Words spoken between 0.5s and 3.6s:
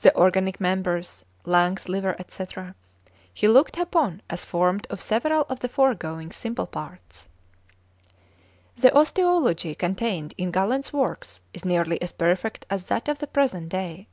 members, e.g. lungs, liver, etc., he